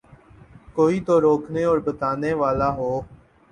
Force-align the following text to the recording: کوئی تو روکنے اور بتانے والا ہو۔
کوئی 0.73 0.99
تو 1.01 1.19
روکنے 1.21 1.63
اور 1.63 1.77
بتانے 1.77 2.33
والا 2.33 2.69
ہو۔ 2.75 3.01